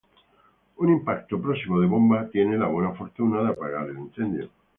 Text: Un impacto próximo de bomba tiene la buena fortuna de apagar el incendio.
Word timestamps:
Un 0.77 0.89
impacto 0.89 1.39
próximo 1.39 1.79
de 1.79 1.85
bomba 1.85 2.27
tiene 2.29 2.57
la 2.57 2.65
buena 2.65 2.91
fortuna 2.93 3.43
de 3.43 3.49
apagar 3.49 3.87
el 3.87 3.99
incendio. 3.99 4.49